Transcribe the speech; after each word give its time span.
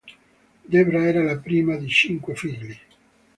Debra 0.71 1.03
era 1.05 1.21
la 1.23 1.37
prima 1.39 1.75
di 1.75 1.87
cinque 1.87 2.33
figli. 2.33 2.75